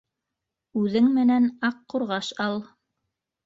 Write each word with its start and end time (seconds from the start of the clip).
Үҙең 0.83 1.11
менән 1.19 1.47
аҡ 1.71 1.79
ҡурғаш 1.95 2.33
ал. 2.51 2.61